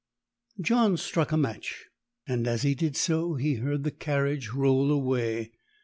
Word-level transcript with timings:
John 0.59 0.97
struck 0.97 1.31
a 1.31 1.37
match, 1.37 1.85
and 2.27 2.47
as 2.47 2.63
he 2.63 2.73
did 2.73 2.95
so 2.97 3.35
heard 3.37 3.83
the 3.83 3.91
carriage 3.91 4.49
roll 4.49 4.91
away. 4.91 5.51